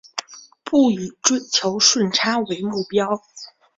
[0.63, 3.21] 不以追求顺差为目标